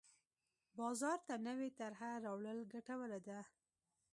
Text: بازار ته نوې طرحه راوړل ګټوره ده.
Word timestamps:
بازار 0.79 1.19
ته 1.27 1.33
نوې 1.47 1.69
طرحه 1.79 2.11
راوړل 2.25 2.59
ګټوره 2.73 3.19
ده. 3.27 3.39